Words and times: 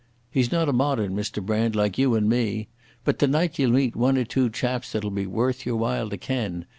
He's 0.31 0.51
not 0.51 0.67
a 0.67 0.73
Modern, 0.73 1.15
Mr 1.15 1.45
Brand, 1.45 1.75
like 1.75 1.99
you 1.99 2.15
and 2.15 2.27
me. 2.27 2.69
But 3.03 3.19
tonight 3.19 3.59
ye'll 3.59 3.69
meet 3.69 3.95
one 3.95 4.17
or 4.17 4.25
two 4.25 4.49
chaps 4.49 4.91
that'll 4.93 5.11
be 5.11 5.27
worth 5.27 5.63
your 5.63 5.75
while 5.75 6.09
to 6.09 6.17
ken. 6.17 6.65